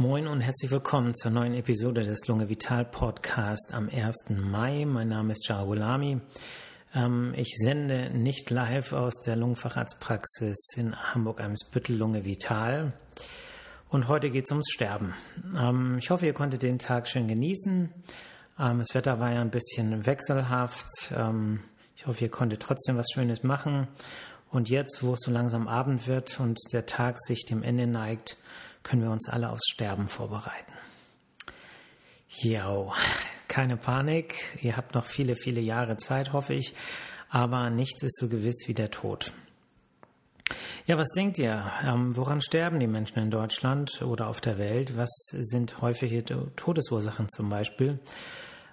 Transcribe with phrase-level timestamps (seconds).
[0.00, 4.30] Moin und herzlich willkommen zur neuen Episode des Lunge Vital Podcast am 1.
[4.30, 4.86] Mai.
[4.86, 6.22] Mein Name ist Jao Gulami.
[6.94, 12.94] Ähm, ich sende nicht live aus der Lungenfacharztpraxis in Hamburg-Eimsbüttel Lunge Vital.
[13.90, 15.12] Und heute geht es ums Sterben.
[15.54, 17.92] Ähm, ich hoffe, ihr konntet den Tag schön genießen.
[18.58, 20.88] Ähm, das Wetter war ja ein bisschen wechselhaft.
[21.94, 23.86] ich hoffe, ihr konntet trotzdem was Schönes machen.
[24.50, 28.38] Und jetzt, wo es so langsam Abend wird und der Tag sich dem Ende neigt,
[28.82, 30.72] können wir uns alle aufs Sterben vorbereiten.
[32.28, 32.92] Ja,
[33.48, 34.34] keine Panik.
[34.62, 36.74] Ihr habt noch viele, viele Jahre Zeit, hoffe ich.
[37.28, 39.32] Aber nichts ist so gewiss wie der Tod.
[40.86, 41.70] Ja, was denkt ihr?
[41.84, 44.96] Ähm, woran sterben die Menschen in Deutschland oder auf der Welt?
[44.96, 46.24] Was sind häufige
[46.56, 48.00] Todesursachen zum Beispiel?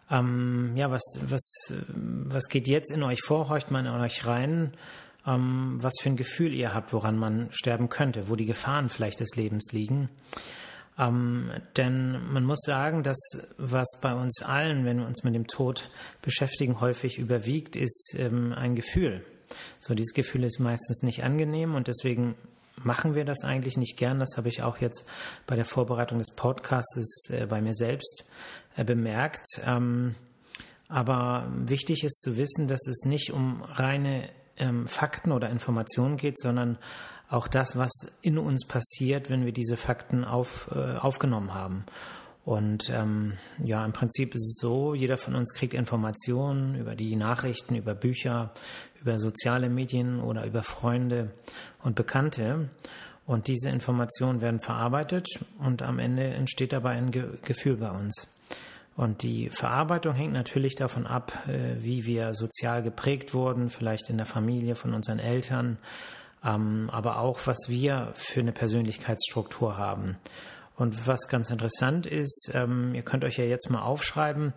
[0.10, 3.50] Ähm, ja, was, was, was geht jetzt in euch vor?
[3.50, 4.74] Horcht man in euch rein?
[5.28, 9.20] Ähm, was für ein Gefühl ihr habt, woran man sterben könnte, wo die Gefahren vielleicht
[9.20, 10.10] des Lebens liegen.
[10.98, 13.20] Ähm, denn man muss sagen, dass
[13.58, 15.90] was bei uns allen, wenn wir uns mit dem Tod
[16.22, 19.24] beschäftigen, häufig überwiegt, ist ähm, ein Gefühl.
[19.80, 22.36] So, dieses Gefühl ist meistens nicht angenehm und deswegen
[22.84, 24.20] machen wir das eigentlich nicht gern.
[24.20, 25.06] Das habe ich auch jetzt
[25.46, 28.26] bei der Vorbereitung des Podcasts äh, bei mir selbst
[28.76, 29.46] äh, bemerkt.
[29.66, 30.16] Ähm,
[30.88, 36.40] aber wichtig ist zu wissen, dass es nicht um reine ähm, Fakten oder Informationen geht,
[36.40, 36.78] sondern
[37.30, 37.92] auch das, was
[38.22, 41.86] in uns passiert, wenn wir diese Fakten auf, äh, aufgenommen haben.
[42.46, 47.18] Und ähm, ja, im Prinzip ist es so, jeder von uns kriegt Informationen über die
[47.18, 48.54] Nachrichten, über Bücher,
[49.02, 51.34] über soziale Medien oder über Freunde
[51.84, 52.70] und Bekannte.
[53.26, 55.28] Und diese Informationen werden verarbeitet
[55.60, 58.37] und am Ende entsteht dabei ein Ge Gefühl bei uns.
[58.98, 64.18] Und die Verarbeitung hängt natürlich davon ab, äh, wie wir sozial geprägt wurden, vielleicht in
[64.18, 65.78] der Familie von unseren Eltern,
[66.44, 70.18] ähm, aber auch, was wir für eine Persönlichkeitsstruktur haben.
[70.76, 74.54] Und was ganz interessant ist, ähm, ihr könnt euch ja jetzt mal aufschreiben,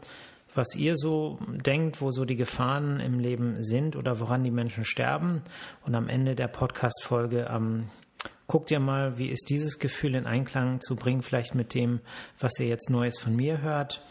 [0.54, 4.86] was ihr so denkt, wo so die Gefahren im Leben sind oder woran die Menschen
[4.86, 5.42] sterben.
[5.84, 7.90] Und am Ende der Podcast-Folge ähm,
[8.50, 12.00] guckt ihr mal, wie ist dieses Gefühl in Einklang zu bringen, vielleicht mit dem,
[12.36, 14.02] was ihr jetzt Neues von mir hört.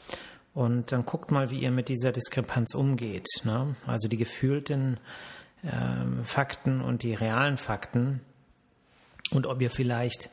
[0.54, 3.28] Und dann guckt mal, wie ihr mit dieser Diskrepanz umgeht.
[3.44, 3.76] Ne?
[3.86, 4.98] Also die gefühlten
[5.62, 8.22] äh, Fakten und die realen Fakten.
[9.32, 10.30] Und ob ihr vielleicht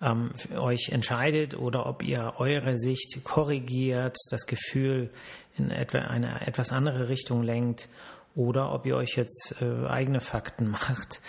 [0.00, 5.10] ähm, euch entscheidet oder ob ihr eure Sicht korrigiert, das Gefühl
[5.56, 7.88] in etwa eine etwas andere Richtung lenkt
[8.34, 11.20] oder ob ihr euch jetzt äh, eigene Fakten macht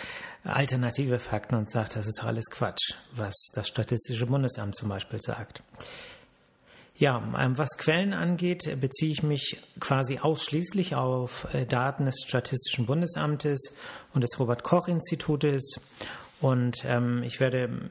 [0.44, 5.20] alternative Fakten und sagt, das ist doch alles Quatsch, was das Statistische Bundesamt zum Beispiel
[5.20, 5.62] sagt.
[6.96, 12.86] Ja, ähm, was Quellen angeht, beziehe ich mich quasi ausschließlich auf äh, Daten des Statistischen
[12.86, 13.74] Bundesamtes
[14.12, 15.80] und des Robert Koch Institutes.
[16.40, 17.90] Und ähm, ich werde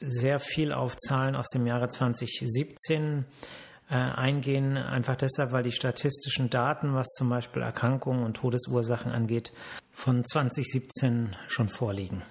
[0.00, 3.24] sehr viel auf Zahlen aus dem Jahre 2017
[3.90, 9.52] äh, eingehen, einfach deshalb, weil die statistischen Daten, was zum Beispiel Erkrankungen und Todesursachen angeht,
[9.92, 12.22] von 2017 schon vorliegen.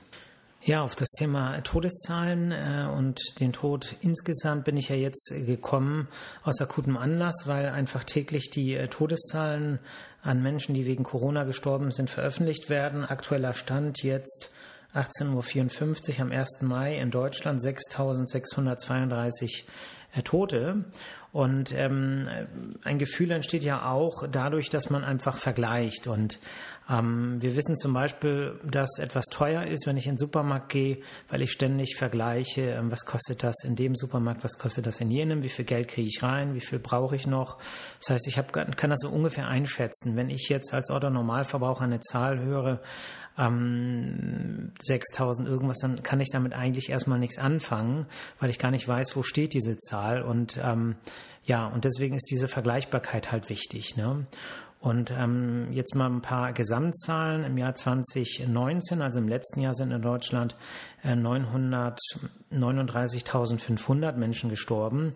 [0.62, 6.10] Ja, auf das Thema Todeszahlen äh, und den Tod insgesamt bin ich ja jetzt gekommen
[6.44, 9.80] aus akutem Anlass, weil einfach täglich die äh, Todeszahlen
[10.22, 13.06] an Menschen, die wegen Corona gestorben sind, veröffentlicht werden.
[13.06, 14.52] Aktueller Stand jetzt
[14.94, 16.62] 18.54 Uhr am 1.
[16.62, 19.66] Mai in Deutschland 6.632 äh,
[20.24, 20.86] Tote.
[21.32, 22.28] Und ähm,
[22.84, 26.08] ein Gefühl entsteht ja auch dadurch, dass man einfach vergleicht.
[26.08, 26.40] Und
[26.90, 30.98] ähm, wir wissen zum Beispiel, dass etwas teuer ist, wenn ich in den Supermarkt gehe,
[31.30, 35.12] weil ich ständig vergleiche, ähm, was kostet das in dem Supermarkt, was kostet das in
[35.12, 37.58] jenem, wie viel Geld kriege ich rein, wie viel brauche ich noch.
[38.00, 40.16] Das heißt, ich hab, kann das so ungefähr einschätzen.
[40.16, 42.82] Wenn ich jetzt als Otto Normalverbraucher eine Zahl höre,
[43.40, 48.06] ähm, 6000 irgendwas, dann kann ich damit eigentlich erstmal nichts anfangen,
[48.40, 50.22] weil ich gar nicht weiß, wo steht diese Zahl.
[50.22, 50.96] Und ähm,
[51.46, 53.96] ja, und deswegen ist diese Vergleichbarkeit halt wichtig.
[53.96, 54.28] Ne?
[54.82, 57.44] Und ähm, jetzt mal ein paar Gesamtzahlen.
[57.44, 60.56] Im Jahr 2019, also im letzten Jahr, sind in Deutschland
[61.04, 65.12] äh, 939.500 Menschen gestorben.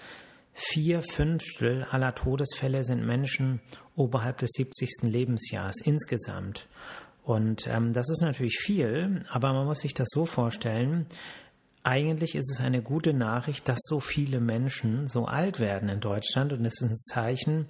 [0.53, 3.61] vier Fünftel aller Todesfälle sind Menschen
[3.97, 5.03] oberhalb des 70.
[5.03, 6.69] Lebensjahres insgesamt.
[7.25, 11.07] Und ähm, das ist natürlich viel, aber man muss sich das so vorstellen,
[11.85, 16.55] eigentlich ist es eine gute Nachricht, dass so viele Menschen so alt werden in Deutschland
[16.55, 17.67] und es ist ein Zeichen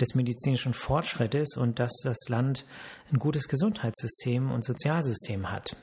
[0.00, 2.64] des medizinischen Fortschrittes und dass das Land
[3.12, 5.76] ein gutes Gesundheitssystem und Sozialsystem hat.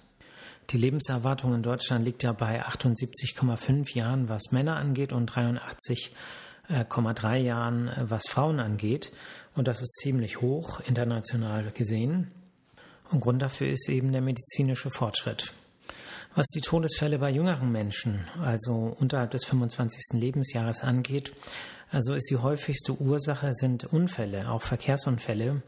[0.71, 7.91] Die Lebenserwartung in Deutschland liegt ja bei 78,5 Jahren, was Männer angeht und 83,3 Jahren,
[7.99, 9.11] was Frauen angeht.
[9.55, 12.31] Und das ist ziemlich hoch international gesehen.
[13.11, 15.53] Und Grund dafür ist eben der medizinische Fortschritt.
[16.37, 20.19] Was die Todesfälle bei jüngeren Menschen, also unterhalb des 25.
[20.19, 21.33] Lebensjahres angeht,
[21.91, 25.61] also ist die häufigste Ursache sind Unfälle, auch Verkehrsunfälle.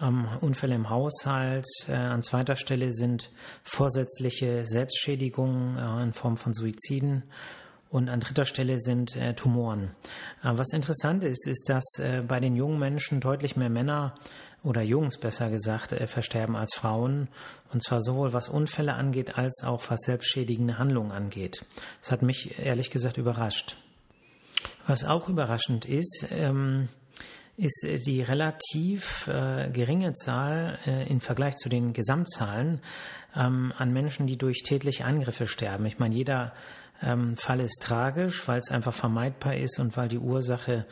[0.00, 1.66] Ähm, Unfälle im Haushalt.
[1.88, 3.30] Äh, an zweiter Stelle sind
[3.64, 7.24] vorsätzliche Selbstschädigungen äh, in Form von Suiziden.
[7.90, 9.90] Und an dritter Stelle sind äh, Tumoren.
[10.42, 14.14] Äh, was interessant ist, ist, dass äh, bei den jungen Menschen deutlich mehr Männer
[14.62, 17.28] oder Jungs besser gesagt äh, versterben als Frauen.
[17.72, 21.64] Und zwar sowohl was Unfälle angeht, als auch was selbstschädigende Handlungen angeht.
[22.00, 23.76] Das hat mich ehrlich gesagt überrascht.
[24.86, 26.88] Was auch überraschend ist, ähm,
[27.56, 32.80] ist die relativ äh, geringe Zahl äh, im Vergleich zu den Gesamtzahlen
[33.34, 35.86] ähm, an Menschen, die durch tätliche Angriffe sterben.
[35.86, 36.52] Ich meine, jeder
[37.02, 40.86] ähm, Fall ist tragisch, weil es einfach vermeidbar ist und weil die Ursache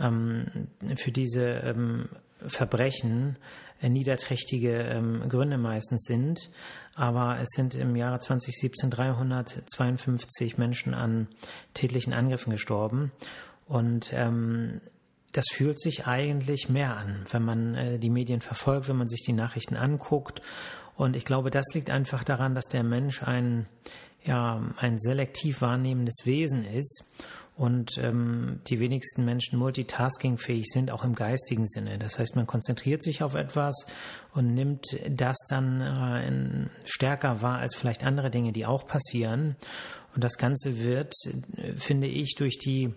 [0.00, 2.08] ähm, für diese ähm,
[2.46, 3.36] Verbrechen
[3.80, 6.50] äh, niederträchtige ähm, Gründe meistens sind.
[6.94, 11.28] Aber es sind im Jahre 2017 352 Menschen an
[11.74, 13.12] tätlichen Angriffen gestorben.
[13.66, 14.80] Und ähm,
[15.32, 19.22] das fühlt sich eigentlich mehr an, wenn man äh, die Medien verfolgt, wenn man sich
[19.22, 20.40] die Nachrichten anguckt.
[20.96, 23.66] Und ich glaube, das liegt einfach daran, dass der Mensch ein,
[24.24, 27.04] ja, ein selektiv wahrnehmendes Wesen ist
[27.56, 31.98] und ähm, die wenigsten Menschen multitaskingfähig sind, auch im geistigen Sinne.
[31.98, 33.86] Das heißt, man konzentriert sich auf etwas
[34.32, 39.56] und nimmt das dann äh, stärker wahr als vielleicht andere Dinge, die auch passieren.
[40.14, 41.12] Und das Ganze wird,
[41.76, 42.94] finde ich, durch die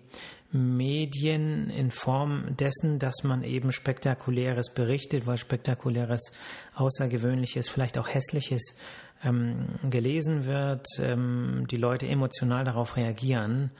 [0.52, 6.32] Medien in Form dessen, dass man eben Spektakuläres berichtet, weil Spektakuläres,
[6.76, 8.78] Außergewöhnliches, vielleicht auch Hässliches
[9.24, 13.72] ähm, gelesen wird, ähm, die Leute emotional darauf reagieren.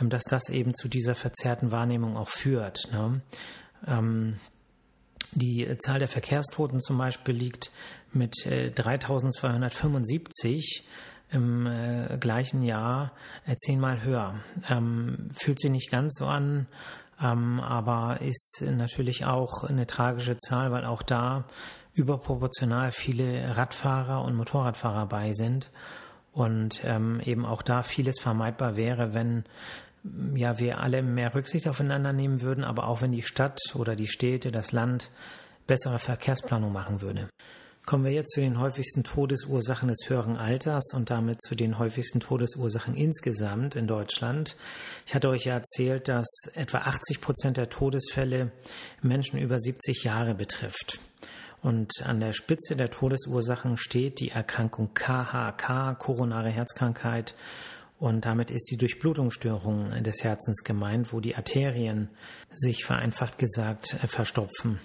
[0.00, 2.90] Ähm, dass das eben zu dieser verzerrten Wahrnehmung auch führt.
[2.92, 3.20] Ne?
[3.86, 4.40] Ähm,
[5.32, 7.70] die Zahl der Verkehrstoten zum Beispiel liegt
[8.12, 10.84] mit äh, 3275
[11.30, 13.12] im äh, gleichen Jahr
[13.46, 14.36] äh, zehnmal höher.
[14.68, 16.66] Ähm, fühlt sich nicht ganz so an,
[17.20, 21.44] ähm, aber ist natürlich auch eine tragische Zahl, weil auch da
[21.98, 25.70] überproportional viele Radfahrer und Motorradfahrer bei sind
[26.32, 29.44] und ähm, eben auch da vieles vermeidbar wäre, wenn
[30.34, 34.06] ja, wir alle mehr Rücksicht aufeinander nehmen würden, aber auch wenn die Stadt oder die
[34.06, 35.10] Städte, das Land
[35.66, 37.28] bessere Verkehrsplanung machen würde.
[37.84, 42.20] Kommen wir jetzt zu den häufigsten Todesursachen des höheren Alters und damit zu den häufigsten
[42.20, 44.56] Todesursachen insgesamt in Deutschland.
[45.06, 48.52] Ich hatte euch ja erzählt, dass etwa 80 Prozent der Todesfälle
[49.00, 51.00] Menschen über 70 Jahre betrifft.
[51.62, 57.34] Und an der Spitze der Todesursachen steht die Erkrankung KHK, koronare Herzkrankheit.
[57.98, 62.10] Und damit ist die Durchblutungsstörung des Herzens gemeint, wo die Arterien
[62.50, 64.78] sich vereinfacht gesagt verstopfen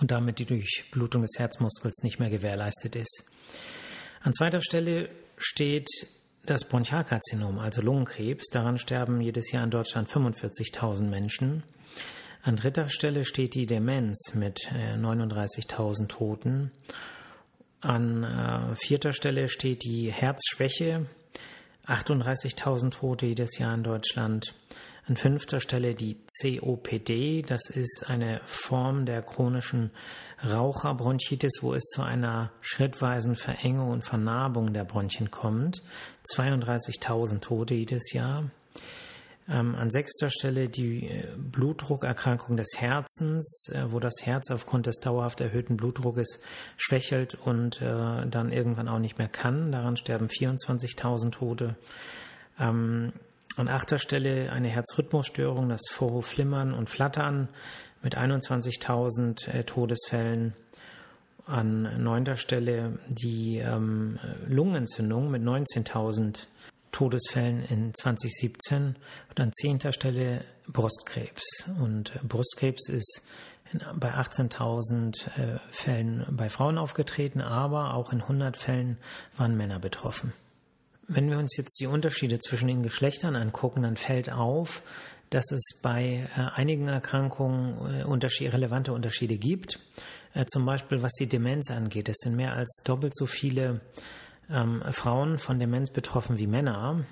[0.00, 3.24] und damit die Durchblutung des Herzmuskels nicht mehr gewährleistet ist.
[4.22, 5.88] An zweiter Stelle steht
[6.46, 8.48] das Bronchialkarzinom, also Lungenkrebs.
[8.50, 11.64] Daran sterben jedes Jahr in Deutschland 45.000 Menschen.
[12.44, 16.72] An dritter Stelle steht die Demenz mit 39.000 äh, Toten.
[17.80, 21.06] An äh, vierter Stelle steht die Herzschwäche,
[21.86, 24.54] 38.000 Tote jedes Jahr in Deutschland.
[25.06, 27.42] An fünfter Stelle die COPD.
[27.42, 29.90] Das ist eine Form der chronischen
[30.44, 35.82] Raucherbronchitis, wo es zu einer schrittweisen Verengung und Vernarbung der Bronchien kommt.
[36.34, 38.50] 32.000 Tote jedes Jahr.
[39.48, 45.00] Ähm, an sechster Stelle die äh, Blutdruckerkrankung des Herzens, äh, wo das Herz aufgrund des
[45.00, 46.40] dauerhaft erhöhten Blutdruckes
[46.76, 49.72] schwächelt und äh, dann irgendwann auch nicht mehr kann.
[49.72, 51.76] Daran sterben 24.000 Tote.
[52.60, 53.12] Ähm,
[53.56, 57.48] an achter Stelle eine Herzrhythmusstörung, das Vorhofflimmern und Flattern
[58.02, 60.54] mit 21.000 äh, Todesfällen.
[61.44, 66.46] An neunter Stelle die ähm, Lungenentzündung mit 19.000
[66.92, 68.96] Todesfällen in 2017
[69.30, 71.68] und an zehnter Stelle Brustkrebs.
[71.80, 73.26] Und äh, Brustkrebs ist
[73.94, 78.98] bei 18.000 äh, Fällen bei Frauen aufgetreten, aber auch in 100 Fällen
[79.36, 80.34] waren Männer betroffen.
[81.08, 84.82] Wenn wir uns jetzt die Unterschiede zwischen den Geschlechtern angucken, dann fällt auf,
[85.30, 89.80] dass es bei äh, einigen Erkrankungen relevante Unterschiede gibt.
[90.46, 92.08] Zum Beispiel was die Demenz angeht.
[92.08, 93.82] Es sind mehr als doppelt so viele
[94.52, 97.04] ähm, Frauen von Demenz betroffen wie Männer.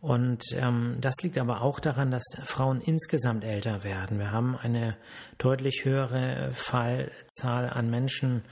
[0.00, 4.18] Und ähm, das liegt aber auch daran, dass Frauen insgesamt älter werden.
[4.18, 4.96] Wir haben eine
[5.38, 8.42] deutlich höhere Fallzahl an Menschen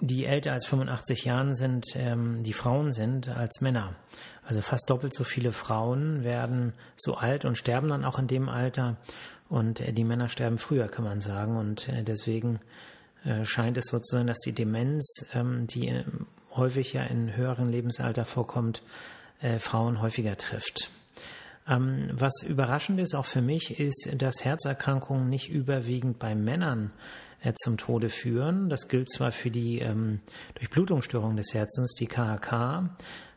[0.00, 3.94] die älter als 85 Jahren sind, ähm, die Frauen sind als Männer.
[4.44, 8.48] Also fast doppelt so viele Frauen werden so alt und sterben dann auch in dem
[8.48, 8.96] Alter.
[9.48, 11.56] Und äh, die Männer sterben früher, kann man sagen.
[11.56, 12.60] Und äh, deswegen
[13.24, 16.04] äh, scheint es so zu sein, dass die Demenz, ähm, die äh,
[16.58, 18.82] häufig ja in höheren Lebensalter vorkommt,
[19.40, 20.90] äh, Frauen häufiger trifft.
[21.66, 26.92] Ähm, was überraschend ist, auch für mich, ist, dass Herzerkrankungen nicht überwiegend bei Männern
[27.42, 28.68] äh, zum Tode führen.
[28.68, 30.20] Das gilt zwar für die ähm,
[30.54, 32.90] Durchblutungsstörung des Herzens, die KHK,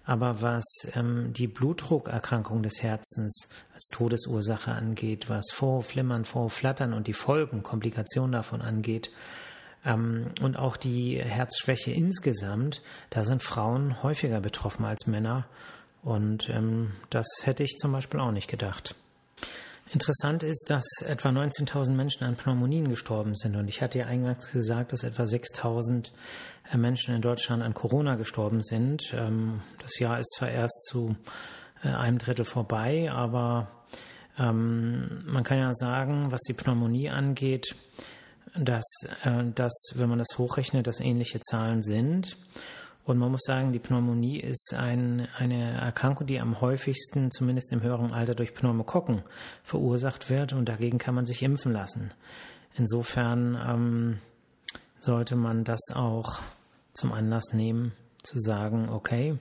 [0.06, 7.14] aber was ähm, die Blutdruckerkrankung des Herzens als Todesursache angeht, was Vorhofflimmern, Vorhofflattern und die
[7.14, 9.12] Folgen, Komplikationen davon angeht,
[9.84, 15.48] und auch die Herzschwäche insgesamt, da sind Frauen häufiger betroffen als Männer.
[16.04, 18.96] Und ähm, das hätte ich zum Beispiel auch nicht gedacht.
[19.94, 23.56] Interessant ist, dass etwa 19.000 Menschen an Pneumonien gestorben sind.
[23.58, 26.12] Und ich hatte ja eingangs gesagt, dass etwa 6.000
[26.72, 29.14] äh, Menschen in Deutschland an Corona gestorben sind.
[29.14, 31.16] Ähm, das Jahr ist zwar erst zu
[31.84, 33.68] äh, einem Drittel vorbei, aber
[34.40, 37.76] ähm, man kann ja sagen, was die Pneumonie angeht,
[38.56, 38.86] dass,
[39.24, 42.38] äh, dass wenn man das hochrechnet, dass ähnliche Zahlen sind.
[43.04, 47.82] Und man muss sagen, die Pneumonie ist ein, eine Erkrankung, die am häufigsten, zumindest im
[47.82, 49.24] höheren Alter, durch Pneumokokken
[49.64, 52.14] verursacht wird und dagegen kann man sich impfen lassen.
[52.76, 54.20] Insofern ähm,
[55.00, 56.40] sollte man das auch
[56.94, 57.94] zum Anlass nehmen,
[58.24, 59.40] zu sagen, okay,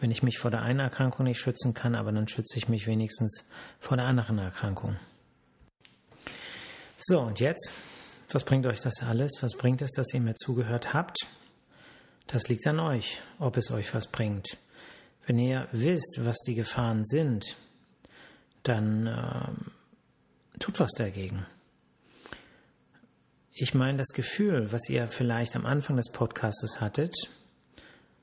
[0.00, 2.86] wenn ich mich vor der einen Erkrankung nicht schützen kann, aber dann schütze ich mich
[2.86, 4.96] wenigstens vor der anderen Erkrankung.
[6.98, 7.70] So, und jetzt,
[8.30, 9.32] was bringt euch das alles?
[9.40, 11.18] Was bringt es, dass ihr mir zugehört habt?
[12.26, 14.58] Das liegt an euch, ob es euch was bringt.
[15.26, 17.56] Wenn ihr wisst, was die Gefahren sind,
[18.62, 21.46] dann äh, tut was dagegen.
[23.52, 27.14] Ich meine, das Gefühl, was ihr vielleicht am Anfang des Podcastes hattet,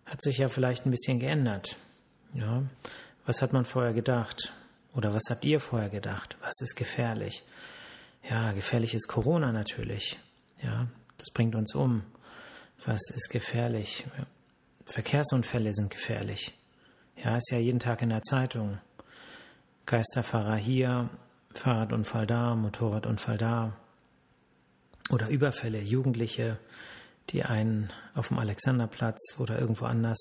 [0.06, 1.76] hat sich ja vielleicht ein bisschen geändert.
[2.34, 2.64] Ja?
[3.26, 4.54] Was hat man vorher gedacht?
[4.94, 6.38] Oder was habt ihr vorher gedacht?
[6.42, 7.44] Was ist gefährlich?
[8.30, 10.18] Ja, gefährlich ist Corona natürlich.
[10.64, 12.04] Ja, das bringt uns um.
[12.84, 14.06] Was ist gefährlich?
[14.86, 16.58] Verkehrsunfälle sind gefährlich.
[17.24, 18.80] Ja, ist ja jeden Tag in der Zeitung.
[19.86, 21.10] Geisterfahrer hier,
[21.54, 23.74] Fahrradunfall da, Motorradunfall da.
[25.12, 26.58] Oder Überfälle, Jugendliche,
[27.30, 30.18] die einen auf dem Alexanderplatz oder irgendwo anders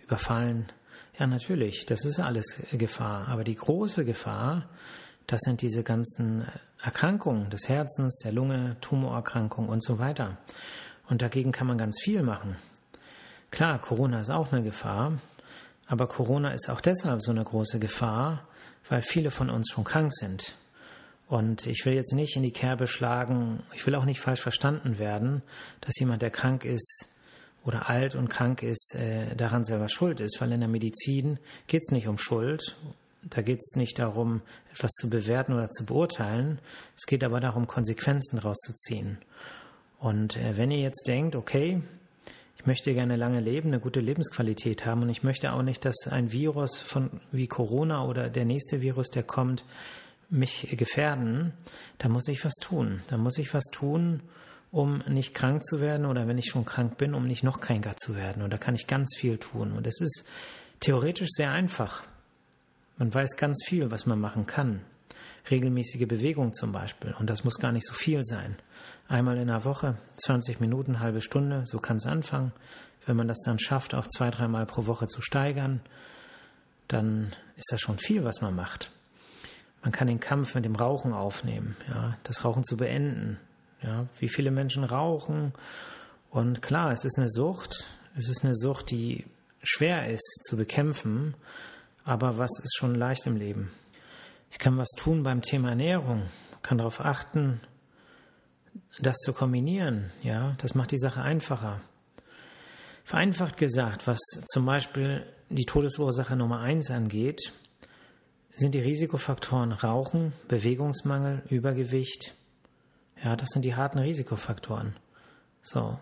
[0.00, 0.70] überfallen.
[1.18, 3.26] Ja, natürlich, das ist alles Gefahr.
[3.28, 4.68] Aber die große Gefahr,
[5.26, 6.46] das sind diese ganzen
[6.82, 10.38] Erkrankungen des Herzens, der Lunge, Tumorerkrankungen und so weiter.
[11.08, 12.56] Und dagegen kann man ganz viel machen.
[13.52, 15.18] Klar, Corona ist auch eine Gefahr,
[15.86, 18.48] aber Corona ist auch deshalb so eine große Gefahr,
[18.88, 20.56] weil viele von uns schon krank sind.
[21.28, 24.98] Und ich will jetzt nicht in die Kerbe schlagen, ich will auch nicht falsch verstanden
[24.98, 25.42] werden,
[25.80, 27.08] dass jemand, der krank ist
[27.64, 31.82] oder alt und krank ist, äh, daran selber schuld ist, weil in der Medizin geht
[31.84, 32.76] es nicht um Schuld.
[33.22, 36.58] Da geht es nicht darum, etwas zu bewerten oder zu beurteilen.
[36.96, 39.18] Es geht aber darum, Konsequenzen daraus zu ziehen.
[39.98, 41.80] Und äh, wenn ihr jetzt denkt, okay,
[42.56, 46.06] ich möchte gerne lange leben, eine gute Lebensqualität haben und ich möchte auch nicht, dass
[46.08, 49.64] ein Virus von wie Corona oder der nächste Virus, der kommt,
[50.32, 51.52] mich gefährden,
[51.98, 53.02] da muss ich was tun.
[53.08, 54.22] Da muss ich was tun,
[54.70, 57.96] um nicht krank zu werden oder wenn ich schon krank bin, um nicht noch kränker
[57.96, 58.42] zu werden.
[58.42, 59.72] Und da kann ich ganz viel tun.
[59.72, 60.24] Und es ist
[60.80, 62.02] theoretisch sehr einfach.
[63.02, 64.80] Man weiß ganz viel, was man machen kann.
[65.50, 67.12] Regelmäßige Bewegung zum Beispiel.
[67.18, 68.54] Und das muss gar nicht so viel sein.
[69.08, 72.52] Einmal in der Woche, 20 Minuten, halbe Stunde, so kann es anfangen.
[73.04, 75.80] Wenn man das dann schafft, auf zwei, dreimal pro Woche zu steigern,
[76.86, 78.92] dann ist das schon viel, was man macht.
[79.82, 83.40] Man kann den Kampf mit dem Rauchen aufnehmen, ja, das Rauchen zu beenden.
[83.82, 85.54] Ja, wie viele Menschen rauchen.
[86.30, 87.84] Und klar, es ist eine Sucht.
[88.16, 89.24] Es ist eine Sucht, die
[89.60, 91.34] schwer ist zu bekämpfen.
[92.04, 93.70] Aber was ist schon leicht im Leben?
[94.50, 96.24] Ich kann was tun beim Thema Ernährung,
[96.62, 97.60] kann darauf achten,
[99.00, 100.10] das zu kombinieren.
[100.22, 101.80] Ja, das macht die Sache einfacher.
[103.04, 107.52] Vereinfacht gesagt, was zum Beispiel die Todesursache Nummer eins angeht,
[108.54, 112.34] sind die Risikofaktoren Rauchen, Bewegungsmangel, Übergewicht.
[113.22, 114.96] Ja, das sind die harten Risikofaktoren.
[115.62, 115.98] So.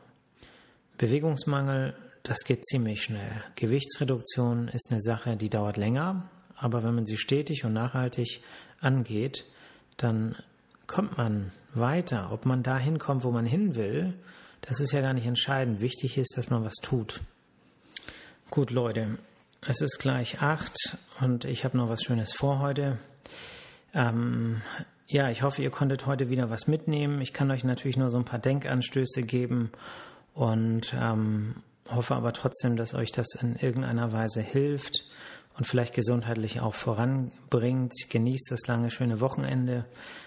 [0.99, 3.45] Bewegungsmangel, das geht ziemlich schnell.
[3.57, 8.43] Gewichtsreduktion ist eine Sache, die dauert länger, aber wenn man sie stetig und nachhaltig
[8.81, 9.47] angeht,
[9.97, 10.37] dann
[10.87, 12.31] kommt man weiter.
[12.33, 14.15] Ob man dahin kommt, wo man hin will,
[14.61, 15.81] das ist ja gar nicht entscheidend.
[15.81, 17.23] Wichtig ist, dass man was tut.
[18.50, 19.19] Gut, Leute,
[19.67, 22.99] es ist gleich acht und ich habe noch was Schönes vor heute.
[23.95, 24.62] Ähm,
[25.07, 27.21] ja, ich hoffe, ihr konntet heute wieder was mitnehmen.
[27.21, 29.71] Ich kann euch natürlich nur so ein paar Denkanstöße geben
[30.35, 31.57] und ähm,
[31.90, 35.04] hoffe aber trotzdem, dass euch das in irgendeiner Weise hilft
[35.56, 37.92] und vielleicht gesundheitlich auch voranbringt.
[38.09, 39.85] Genießt das lange, schöne Wochenende.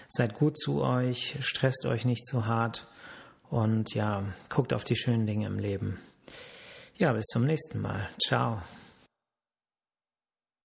[0.08, 2.86] Seid gut zu euch, stresst euch nicht zu hart
[3.50, 5.98] und ja, guckt auf die schönen Dinge im Leben.
[6.96, 8.08] Ja, bis zum nächsten Mal.
[8.24, 8.60] Ciao.